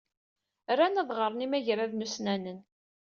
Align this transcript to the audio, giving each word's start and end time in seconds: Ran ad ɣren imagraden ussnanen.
Ran 0.77 0.99
ad 1.01 1.09
ɣren 1.17 1.45
imagraden 1.45 2.05
ussnanen. 2.05 2.59